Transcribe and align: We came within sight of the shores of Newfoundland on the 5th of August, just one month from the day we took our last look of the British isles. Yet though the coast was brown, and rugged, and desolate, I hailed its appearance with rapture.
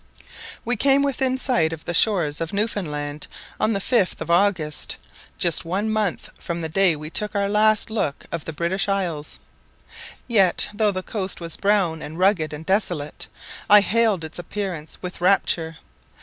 We 0.65 0.75
came 0.77 1.03
within 1.03 1.37
sight 1.37 1.71
of 1.71 1.85
the 1.85 1.93
shores 1.93 2.41
of 2.41 2.53
Newfoundland 2.53 3.27
on 3.59 3.73
the 3.73 3.79
5th 3.79 4.19
of 4.19 4.31
August, 4.31 4.97
just 5.37 5.63
one 5.63 5.91
month 5.91 6.31
from 6.39 6.61
the 6.61 6.69
day 6.69 6.95
we 6.95 7.11
took 7.11 7.35
our 7.35 7.47
last 7.47 7.91
look 7.91 8.25
of 8.31 8.45
the 8.45 8.51
British 8.51 8.89
isles. 8.89 9.39
Yet 10.27 10.69
though 10.73 10.89
the 10.91 11.03
coast 11.03 11.39
was 11.39 11.55
brown, 11.55 12.01
and 12.01 12.17
rugged, 12.17 12.51
and 12.51 12.65
desolate, 12.65 13.27
I 13.69 13.81
hailed 13.81 14.23
its 14.23 14.39
appearance 14.39 14.97
with 15.03 15.21
rapture. 15.21 15.77